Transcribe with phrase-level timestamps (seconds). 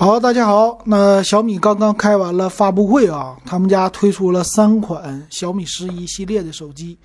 [0.00, 0.80] 好，大家好。
[0.86, 6.98] 那小米刚刚开完了发布会啊，他们家推出了三款小米十一系列的手机。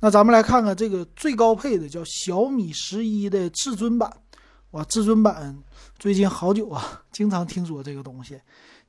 [0.00, 4.12] 那咱们来看看这个最高配的，叫小米十一的至尊版。
[4.72, 5.56] 哇，至尊版
[5.96, 8.36] 最近好久啊，经常听说这个东西。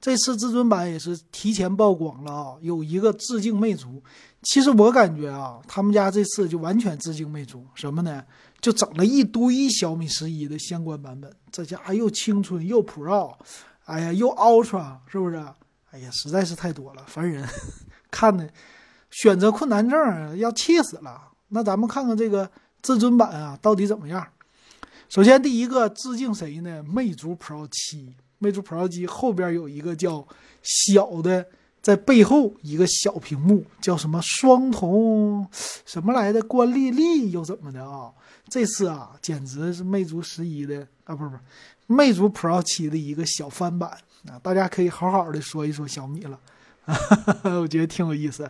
[0.02, 4.02] 这次至尊版也是提前曝光了啊，有一个致敬魅族。
[4.42, 8.24] 其实我感觉啊，他们家这次就完全致敬魅族，什么呢？
[8.66, 13.36] 就整了一堆小米十一的相关版本，这家伙又青春又 Pro，
[13.84, 15.36] 哎呀又 Ultra，是不是？
[15.92, 17.48] 哎呀，实在是太多了，烦人，
[18.10, 18.50] 看的
[19.12, 21.30] 选择困难症要气死了。
[21.50, 22.50] 那咱们看看这个
[22.82, 24.28] 至尊版啊，到底怎么样？
[25.10, 26.84] 首先第一个致敬谁呢？
[26.92, 30.28] 魅族 Pro 七，魅族 Pro 七后边有一个叫
[30.64, 31.46] 小的。
[31.84, 35.48] 在背后一个小屏幕叫什么双瞳
[35.86, 38.12] 什么来的关丽丽又怎么的啊？
[38.48, 41.42] 这次啊简直是魅族十一的啊不是不是
[41.88, 43.90] 魅族 Pro 七的一个小翻版
[44.28, 44.40] 啊！
[44.42, 46.40] 大家可以好好的说一说小米了，
[47.62, 48.50] 我觉得挺有意思。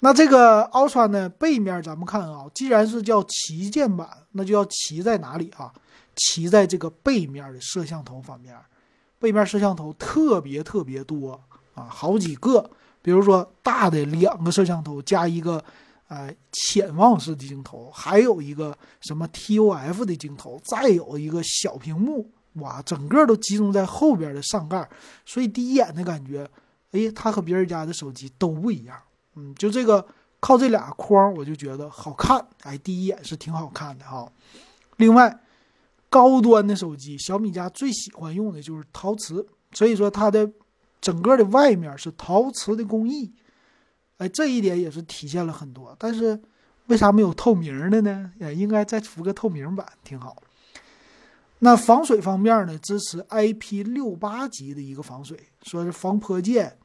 [0.00, 5.72] 那这个 Ultra 呢背面咱们看啊，既然是叫旗舰版，那就要旗在哪里啊？
[6.16, 8.56] 旗在这个背面的摄像头方面，
[9.18, 11.40] 背面摄像头特别特别多。
[11.74, 15.64] 啊，好几个，比如说大的两个摄像头加一个，
[16.12, 24.86] 呃，潜望式的镜头，还有一个什么 TOF 的镜头，再有一个小屏幕，哇，整个都集中在后边的上盖，
[25.24, 26.46] 所以第一眼的感觉，
[26.90, 28.94] 哎，它和别人家的手机都不一样，
[29.36, 30.06] 嗯，就这个
[30.38, 34.30] 靠这俩框，我就觉得好看，哎，第一眼是挺好看的哈。
[34.98, 35.40] 另外，
[36.10, 40.50] 高端的手机，小米家最喜欢用的就是陶瓷，所以说它的。
[41.00, 43.32] 整个的外面是陶瓷的工艺，
[44.22, 45.96] 哎，这一点也是体现了很多。
[45.98, 46.40] 但是
[46.86, 48.30] 为啥没有透明的呢？
[48.38, 50.36] 也应该再出个透明版，挺好。
[51.58, 52.78] 那防水方面呢？
[52.78, 56.78] 支持 IP 六八级的一个防水，说是防泼溅。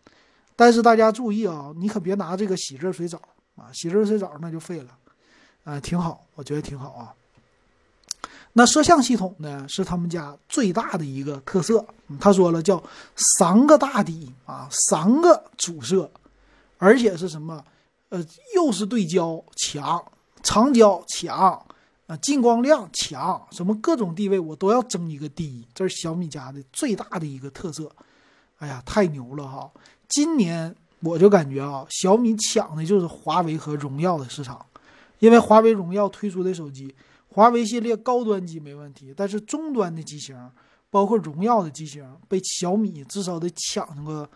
[0.55, 3.21] 但是大家注意啊，你可别拿这个洗热水澡
[3.55, 4.89] 啊，洗热水澡那就废了。
[5.63, 7.13] 啊，挺好，我觉得挺好啊。
[8.53, 11.85] 那摄像系统呢，是他们家最大的一个特色。
[12.19, 12.81] 他说了，叫
[13.15, 16.09] 三个大底啊，三个主摄，
[16.77, 17.63] 而且是什么？
[18.09, 20.03] 呃，又是对焦强，
[20.41, 21.61] 长焦强，
[22.07, 25.65] 啊，进光量强，什么各种地位我都要争一个第一。
[25.73, 27.91] 这是小米家的最大的一个特色。
[28.59, 29.69] 哎呀，太牛了哈！
[30.07, 34.65] 今年我就感觉啊，小米抢的就是华为和荣耀的市场，
[35.19, 36.95] 因为华为、荣耀推出的手机。
[37.29, 40.35] 华为系列高端机没问题，但是中端的机型，
[40.89, 44.27] 包括荣耀的机型，被小米至少得抢个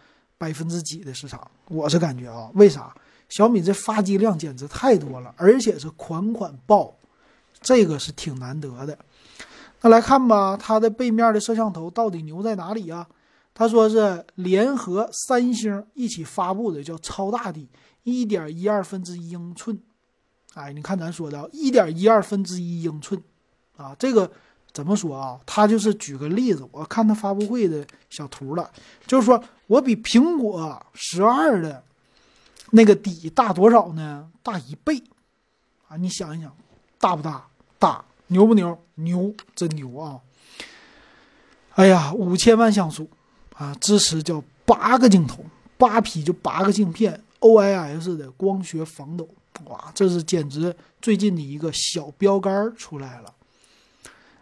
[0.42, 1.40] 百分之几的市场。
[1.68, 2.92] 我是感觉啊，为啥？
[3.30, 6.92] 小米这发机量简直太多了，而且是款款爆，
[7.62, 8.98] 这个是挺难得的。
[9.82, 13.08] 那来看吧，它的背面的摄像头到底牛在哪里啊？
[13.54, 17.70] 他说是联合三星一起发布的，叫超大的，
[18.02, 19.80] 一点一二分之一英寸。
[20.56, 23.22] 哎，你看咱说的一点一二分之一英寸，
[23.78, 24.32] 啊，这个
[24.74, 25.40] 怎么说啊？
[25.46, 28.70] 他就是举个例子，我看他发布会的小图了，
[29.06, 31.84] 就是说我比苹果十二的
[32.72, 34.30] 那个底大多少呢？
[34.42, 35.02] 大一倍，
[35.88, 36.56] 啊，你想一想，
[37.00, 37.46] 大不大？
[37.78, 38.78] 大，牛不牛？
[38.96, 40.20] 牛，真牛啊！
[41.76, 43.10] 哎呀，五千万像素
[43.56, 45.44] 啊，支持叫八个镜头，
[45.78, 49.28] 八 P 就八个镜片，OIS 的光学防抖。
[49.66, 53.34] 哇，这是简直最近的一个小标杆出来了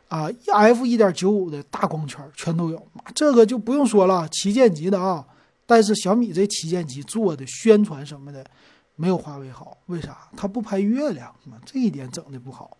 [0.09, 5.25] 啊！F 一点九五的大光圈全都有，这个就不用说了，旗舰级的啊。
[5.66, 8.46] 但是小米这旗舰机做的宣传什么的
[8.96, 10.18] 没有华为好，为啥？
[10.36, 11.34] 它不拍月亮，
[11.66, 12.75] 这一点整的不好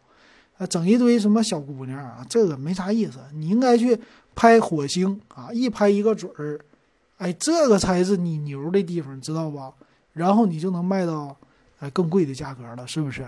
[0.58, 3.20] 啊，整一堆什么小姑娘啊，这个没啥意思。
[3.34, 3.98] 你应该去
[4.36, 6.60] 拍火星啊，一拍一个准儿，
[7.18, 9.72] 哎，这个才是你牛的地方，知道吧？
[10.14, 11.36] 然后你就能卖到。
[11.82, 13.26] 哎，更贵的价格了，是不是？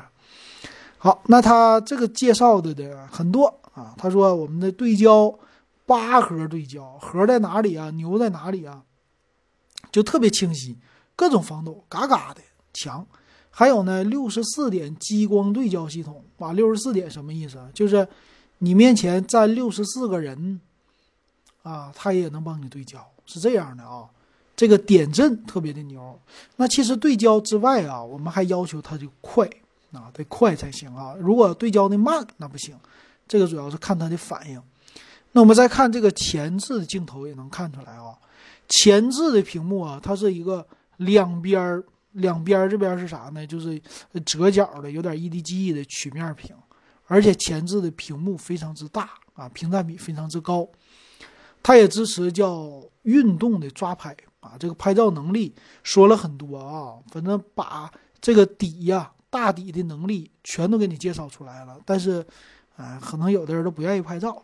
[0.98, 3.94] 好，那他这个介绍的的很多啊。
[3.98, 5.38] 他说我们的对焦
[5.86, 7.90] 八核对焦，核在哪里啊？
[7.92, 8.84] 牛在哪里啊？
[9.92, 10.78] 就特别清晰，
[11.16, 12.42] 各种防抖，嘎嘎的
[12.74, 13.06] 强。
[13.50, 17.70] 还有呢，六十四点激光对焦系统，哇，六十四点什么意思啊？
[17.74, 18.08] 就是
[18.60, 20.62] 你面前站六十四个人
[21.64, 24.08] 啊，他也能帮你对焦，是这样的啊。
[24.56, 26.18] 这个点阵特别的牛，
[26.56, 29.50] 那其实对焦之外啊，我们还要求它就快
[29.92, 31.16] 啊，得快才行啊。
[31.20, 32.74] 如果对焦的慢，那不行。
[33.28, 34.62] 这个主要是看它的反应。
[35.34, 38.18] 那我们再看这个前置的镜头，也能看出来啊，
[38.68, 43.48] 前置的屏幕啊，它是一个两边儿，两边儿这边是啥呢？
[43.48, 43.82] 就是
[44.26, 46.54] 折角的，有点 EDGE 的曲面屏，
[47.06, 50.68] 而且前置的屏幕非常之大啊，屏占比非常之高。
[51.64, 57.90] 它也支持叫运动的抓拍啊，这个拍照能力说了很多啊，反正把
[58.20, 61.80] 这个底呀、大底的能力全都给你介绍出来了。
[61.86, 62.26] 但是，
[62.82, 64.42] 啊，可能有的人都不愿意拍照。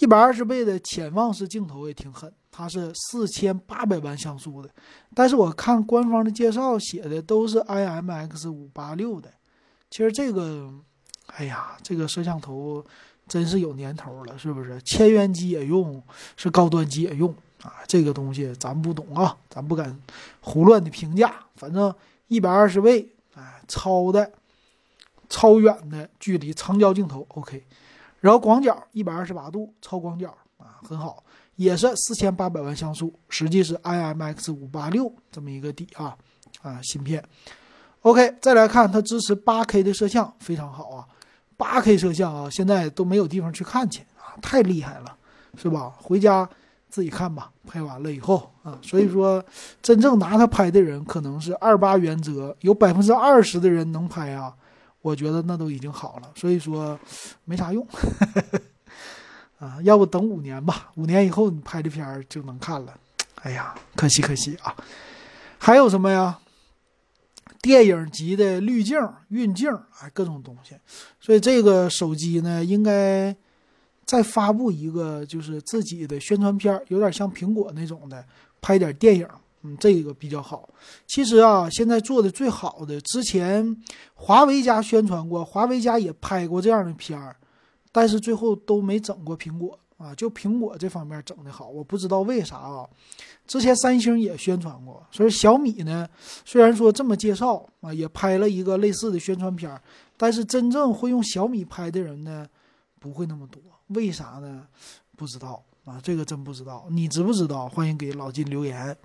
[0.00, 4.70] 一百二十倍的潜望式镜头也挺狠，它是四千八百万像素的，
[5.14, 9.28] 但是我看官方的介绍写的都是 IMX 五八六的。
[9.90, 10.72] 其实这个，
[11.26, 12.84] 哎呀，这个摄像头
[13.26, 14.80] 真是有年头了，是不是？
[14.82, 16.00] 千元机也用，
[16.36, 17.72] 是高端机也用啊。
[17.86, 19.98] 这个东西咱不懂啊，咱不敢
[20.40, 21.34] 胡乱的评价。
[21.56, 21.92] 反正
[22.28, 24.30] 一百二十倍，哎，超的，
[25.28, 27.64] 超远的距离长焦镜头 OK。
[28.20, 31.22] 然后广角一百二十八度超广角啊，很好，
[31.54, 36.16] 也是四千八百万像素，实际是 IMX 五八六这么一个底啊
[36.60, 37.22] 啊芯片。
[38.02, 41.06] OK，再来看它支持八 K 的摄像，非常好啊，
[41.56, 45.16] 八 K 摄像啊，现在都没有地方去看去啊，太厉害了，
[45.56, 45.92] 是吧？
[46.00, 46.48] 回家
[46.88, 49.44] 自己看吧，拍完了以后啊，所以说
[49.80, 54.52] 真正拿它拍的人，可能是二八原则，有百分之二十的人能拍啊。
[55.00, 56.98] 我觉得那都已经好了，所以说
[57.44, 57.86] 没啥用
[59.58, 62.94] 啊，要不等五年吧，五年以后你拍的片儿就能看了。
[63.42, 64.74] 哎呀，可惜可惜啊！
[65.58, 66.38] 还有什么呀？
[67.60, 68.96] 电影级的滤镜、
[69.28, 70.76] 运镜哎，各种东西。
[71.20, 73.34] 所以这个手机呢，应该
[74.04, 78.24] 再发布一个，就是自己的宣传片，有点像苹果那种的，
[78.60, 79.28] 拍点电影。
[79.62, 80.68] 嗯，这个比较好。
[81.06, 83.76] 其实啊，现在做的最好的，之前
[84.14, 87.36] 华为家宣传过，华为家也拍过这样的片儿，
[87.90, 90.14] 但是最后都没整过苹果啊。
[90.14, 92.88] 就苹果这方面整的好，我不知道为啥啊。
[93.46, 96.08] 之前三星也宣传过，所以小米呢，
[96.44, 99.82] 虽然说这么介绍啊，也拍了一个类似的宣传片儿，
[100.16, 102.46] 但是真正会用小米拍的人呢，
[103.00, 103.60] 不会那么多。
[103.88, 104.66] 为啥呢？
[105.16, 105.64] 不知道。
[105.88, 107.68] 啊，这个真不知道，你知不知道？
[107.68, 108.96] 欢迎给老金留言。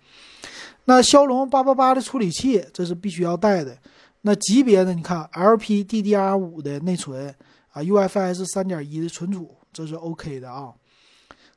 [0.85, 3.77] 那骁龙八八八的处理器，这是必须要带的。
[4.21, 4.93] 那级别呢？
[4.93, 7.33] 你看，LPDDR5 的内存
[7.71, 10.73] 啊，UFS 三点一的存储，这是 OK 的啊。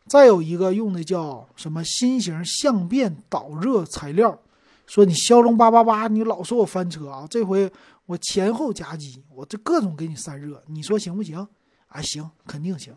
[0.07, 4.41] 再有一个用的叫什么新型相变导热材料。
[4.87, 7.69] 说你骁龙八八八，你老说我翻车啊，这回
[8.07, 11.47] 我前后夹击，我这各种给你散热，你说行不行？
[11.89, 12.95] 啊，行，肯定行。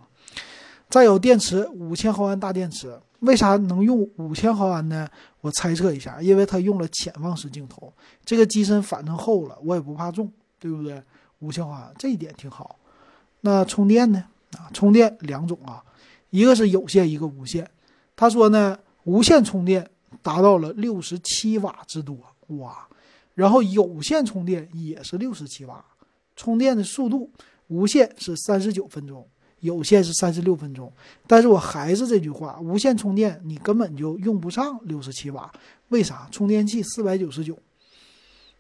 [0.90, 5.08] 再有电池，五千毫安大电池，为啥能用五千毫安呢？
[5.40, 7.94] 我猜测一下，因为它用了潜望式镜头，
[8.26, 11.02] 这个机身反正厚了，我也不怕重，对不对？
[11.40, 12.78] 五千毫安这一点挺好。
[13.42, 14.26] 那充电呢？
[14.58, 15.84] 啊，充电两种啊，
[16.32, 17.70] 一个是有线，一个无线。
[18.16, 19.88] 他说呢，无线充电
[20.24, 22.88] 达到了六十七瓦之多，哇！
[23.36, 25.86] 然后有线充电也是六十七瓦，
[26.36, 27.30] 充电的速度，
[27.68, 29.26] 无线是三十九分钟。
[29.62, 30.92] 有线是三十六分钟，
[31.28, 35.52] 但是我还是这句话，无线充电你根本就用不上六十七瓦，
[35.90, 36.28] 为啥？
[36.32, 37.58] 充电器四百九十九，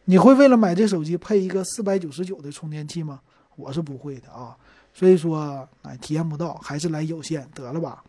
[0.05, 3.21] 你会为了买这手机配一个四百九十九的充电器吗？
[3.55, 4.55] 我是不会的啊，
[4.93, 8.03] 所以说哎体验不到，还是来有线得了吧。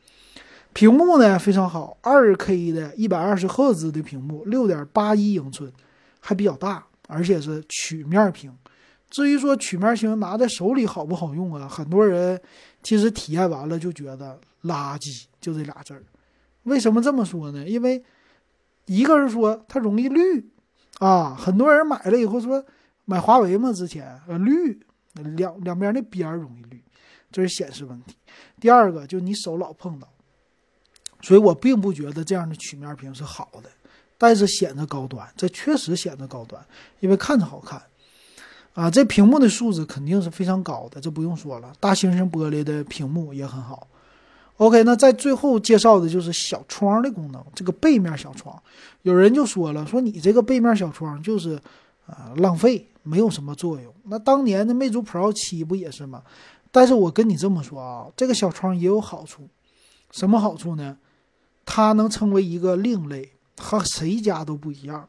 [0.73, 5.73] 屏幕呢非常好，二 K 的一百二十赫兹的屏幕，六点八一英寸，
[6.21, 8.57] 还比较大，而且是曲面屏。
[9.11, 11.69] 至于说曲面屏拿在手里好不好用啊？
[11.69, 12.41] 很多人。
[12.83, 16.03] 其实体验完了就觉得垃圾，就这俩字儿。
[16.63, 17.69] 为什么这么说呢？
[17.69, 18.03] 因为
[18.87, 20.51] 一个是说它容易绿
[20.99, 22.65] 啊，很多人买了以后说
[23.05, 24.81] 买华为嘛，之前呃绿
[25.13, 26.83] 两两边那边容易绿，
[27.31, 28.17] 这是显示问题。
[28.59, 30.09] 第二个就你手老碰到，
[31.21, 33.69] 所以我并不觉得这样的曲面屏是好的，
[34.17, 36.65] 但是显得高端，这确实显得高端，
[37.01, 37.83] 因为看着好看。
[38.75, 41.73] 啊，这屏幕的素质肯定是非常高的，这不用说了。
[41.81, 43.87] 大猩猩玻璃的屏幕也很好。
[44.59, 48.57] OK，那在最后介绍的就是小窗的功能，这个背面小窗，
[49.03, 51.61] 有人就说了，说你这个背面小窗就是
[52.07, 53.93] 啊浪费，没有什么作用。
[54.05, 56.23] 那当年的魅族 Pro 七不也是吗？
[56.71, 59.49] 但是我跟你这么说啊，这个小窗也有好处，
[60.11, 60.97] 什么好处呢？
[61.67, 65.09] 它能成为一个另类，和谁家都不一样。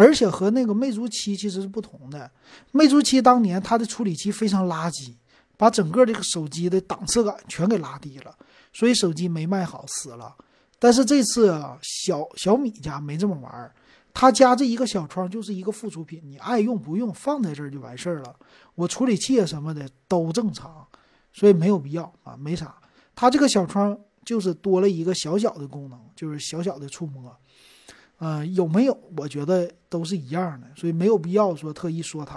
[0.00, 2.30] 而且和那个魅族七其实是不同的。
[2.72, 5.12] 魅族七当年它的处理器非常垃圾，
[5.58, 8.34] 把整个这个手机的档次感全给拉低了，
[8.72, 10.34] 所以手机没卖好，死了。
[10.78, 13.74] 但是这次啊，小小米家没这么玩儿，
[14.14, 18.34] 他家这一个小窗就是一个附属品，你爱用不用放在这儿就完事儿了。
[18.74, 20.86] 我处理器啊什么的都正常，
[21.30, 22.74] 所以没有必要啊，没啥。
[23.14, 27.36] 它这个小窗就是多了一个小小的功能，就是小小的触摸。
[28.20, 28.96] 嗯，有没有？
[29.16, 32.36] 我觉得都是一样的，所以没有必要说特意说他，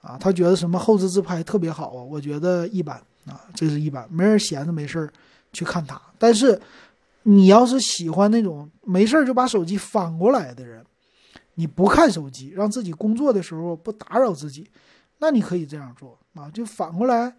[0.00, 5.12] 啊，他觉得什么后置自拍特别好啊，我觉得一般啊，这是一般，没人闲着没事儿
[5.52, 6.00] 去看它。
[6.18, 6.60] 但是
[7.22, 10.84] 你要是喜欢那种没事儿就把手机翻过来的人，
[11.54, 14.68] 你不看手机，让自己工作的时候不打扰自己，
[15.18, 17.32] 那你可以这样做啊，就反过来，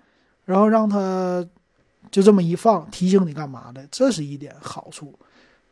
[0.46, 1.44] 然后让它
[2.12, 5.18] 就这么一放，提醒你干嘛的，这是一点好处，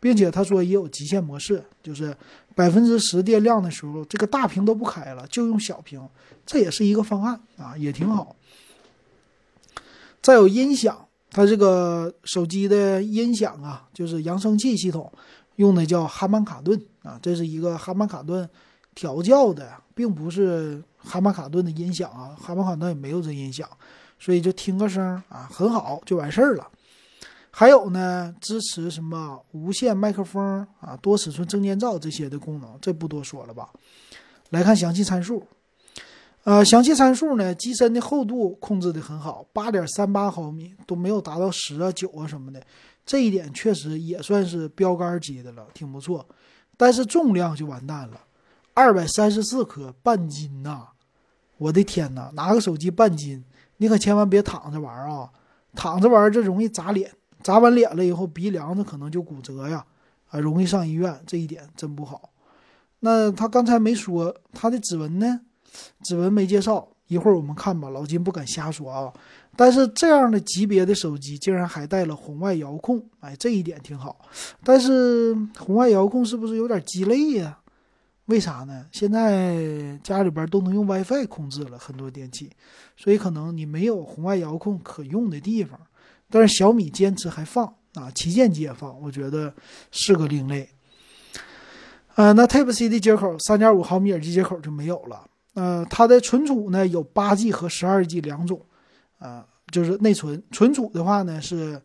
[0.02, 2.14] 并且他说也有极限模式，就是
[2.54, 6.06] 百分之十电量的时候，这个大屏都不开了，就用小屏，
[6.46, 8.36] 这也是一个方案啊，也挺好。
[10.22, 11.08] 再有音响。
[11.34, 15.10] 它这个手机的音响啊，就是扬声器系统，
[15.56, 18.50] 用的叫哈曼卡顿啊，这是一个哈曼卡顿
[18.94, 23.66] 调教的，并不是哈曼卡顿的音响啊，哈曼卡顿也没有这音响，
[24.20, 26.68] 所以就听个声啊，很好就完事儿了。
[27.52, 33.70] 还有呢，支持什么无线麦克风啊、多尺寸证件照这些的功能，这不多说了吧？
[34.50, 35.46] 来看详细参数。
[36.44, 42.60] 呃，详细参数呢，机身的厚度控制的很好，八点三八毫米都没有达到十啊九啊什么的，
[43.06, 46.26] 这一点确实也算是标杆级的了，挺不错。
[46.78, 48.20] 但是重量就完蛋了，
[48.74, 50.88] 二百三十四克，半斤呐！
[51.58, 53.44] 我的天呐，拿个手机半斤，
[53.78, 55.30] 你可千万别躺着玩啊！
[55.76, 57.12] 躺着玩这容易砸脸，
[57.44, 59.86] 砸完脸了以后鼻梁子可能就骨折呀，
[60.30, 62.30] 啊，容易上医院，这一点真不好。
[63.00, 65.42] 那他刚才没说他的指纹呢？
[66.04, 67.90] 指纹没介绍，一会儿我们看吧。
[67.90, 69.12] 老金不敢瞎说啊，
[69.56, 74.20] 但是这样的级别的手机竟然还带了红外遥控，哎，这一点挺好。
[74.64, 77.58] 但是红外遥控是不是有点鸡肋呀？
[78.26, 78.86] 为啥呢？
[78.92, 82.52] 现在家里边都能用 WiFi 控制了很多电器，
[82.96, 85.80] 所以可能你没有红外遥控可用的地方。
[86.32, 89.54] 但是小米坚持还放啊，旗舰机也放，我觉得
[89.92, 90.68] 是个另类。
[92.16, 95.26] 呃，那 Type C 的接口，三点五毫米耳机接口就没有了。
[95.54, 98.66] 呃，它的存储呢有八 G 和十二 G 两种，
[99.20, 100.42] 啊，就是内存。
[100.52, 101.82] 存储的话呢是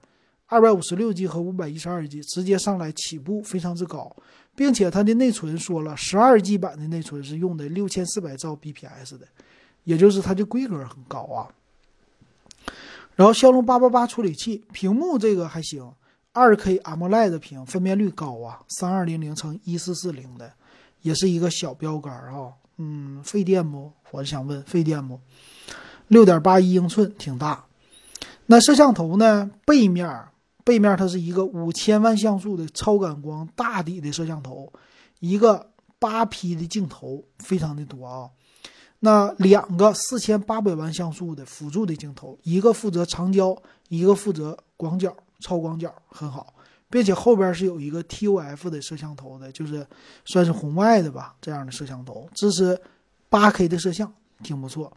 [0.46, 4.14] 二百五十六 G 和五百一十二 G，直接上来起步非常之高，
[4.54, 9.26] 并且它的内存说了，十二 G 版的内存是用的六千四百兆 bps 的，
[9.82, 11.50] 也就是它的规格很高啊。
[13.16, 15.90] 然后骁龙八八八处理器，屏幕这个还行，
[16.32, 20.52] 二 K AMOLED 屏，分辨率高啊，三二零零乘一四四零的，
[21.00, 22.52] 也是一个小标杆儿啊。
[22.76, 23.90] 嗯，费电不？
[24.10, 25.18] 我是想问，费电不？
[26.08, 27.64] 六点八一英寸，挺大。
[28.44, 29.50] 那摄像头呢？
[29.64, 30.26] 背面，
[30.62, 34.70] 背面它是一个五千万像素的超感光大底的摄像头，
[35.20, 38.28] 一个八 P 的镜头，非常的多啊。
[39.06, 43.56] 那两个四千八百万像素的辅助的镜头，一个负责长焦，
[43.88, 46.52] 一个负责广角、超广角，很好。
[46.90, 49.86] 并且后边是有一个 TOF 的摄像头的，就是
[50.24, 52.76] 算是红外的吧，这样的摄像头支持
[53.30, 54.92] 8K 的摄像，挺不错。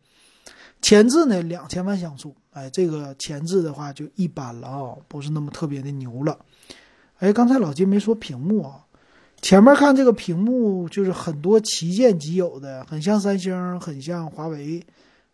[0.82, 6.36] 前置呢两千万像素，哎，这个前置的话就一般了啊，不是那么特别的牛了。
[7.20, 8.86] 哎，刚才老金没说屏幕啊，
[9.42, 14.86] 前面看这个屏幕就是很多旗舰机有的，很像三星，很像华为，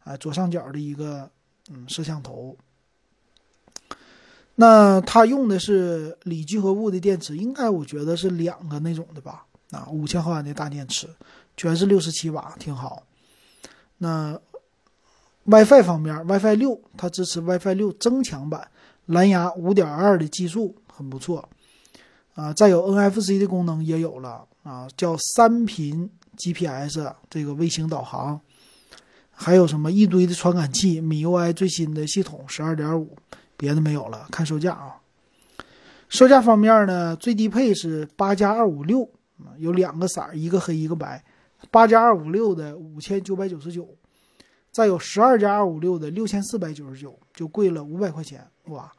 [0.03, 1.29] 啊，左上角的一个
[1.71, 2.55] 嗯摄像头。
[4.55, 9.45] 那它用的是锂聚合物的电池，应该我觉得是两个那种的吧？
[9.71, 11.09] 啊，五千毫安的大电池，
[11.57, 13.03] 全是六十七瓦，挺好。
[13.97, 14.39] 那
[15.45, 18.69] WiFi 方面，WiFi 六它支持 WiFi 六增强版，
[19.07, 21.49] 蓝牙五点二的技术很不错。
[22.35, 26.99] 啊，再有 NFC 的功能也有了啊，叫三频 GPS
[27.29, 28.39] 这个卫星导航，
[29.31, 33.17] 还有什么一堆的传感器，，MIUI 最新的系统十二点五。
[33.57, 34.97] 别的没有了，看售价啊。
[36.09, 39.09] 售价方面呢，最低配是八加二五六，
[39.57, 41.23] 有两个色儿，一个黑一个白。
[41.71, 43.87] 八加二五六的五千九百九十九，
[44.71, 48.45] 再有十二加二五六的六千四百九十九，就贵了五百块钱。
[48.65, 48.91] 哇，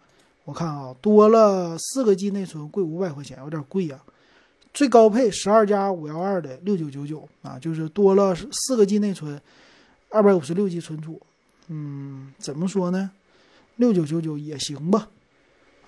[0.46, 4.00] 我看啊，多了四个 G 内存，贵五百块钱，有点贵呀。
[4.72, 9.40] 最高配十二加五幺二的六九九九啊，就是多了四个 G 内存，
[10.08, 11.20] 二百五十六 G 存储。
[11.66, 13.10] 嗯，怎么说呢？
[13.74, 15.08] 六九九九也行吧，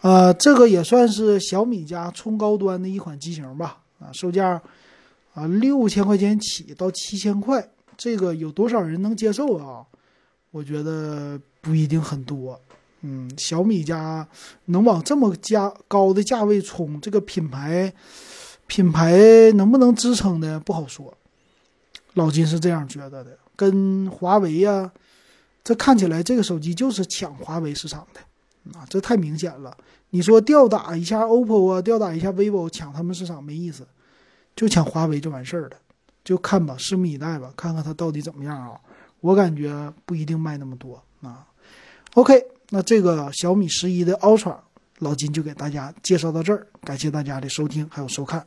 [0.00, 4.60] 啊，这个也算是小米家冲高端的一款机型吧，啊，售价
[5.34, 9.86] 啊六千块钱起到七千块，这个有多少人能接受啊？
[10.50, 12.60] 我觉得不一定很多，
[13.02, 14.26] 嗯，小米家
[14.66, 17.92] 能往这么价高的价位冲，这个品牌
[18.66, 21.16] 品牌能不能支撑的不好说，
[22.14, 24.90] 老金是这样觉得的，跟华为呀。
[25.64, 29.76] 这看起来这个手机就是抢华为市场的，啊，这太明显了。
[30.10, 33.86] 你说吊打一下 OPPO 啊，吊打一下 vivo，抢他们市场没意思，
[34.56, 35.76] 就抢华为就完事儿了。
[36.24, 38.80] 就看吧，拭目以待吧，看看它到底怎么样啊。
[39.20, 41.46] 我感觉不一定卖那么多啊。
[42.14, 44.58] OK，那这个小米十一的 Ultra
[44.98, 48.46] 老金就给大家介绍到这儿，感谢大家的收听还有收看。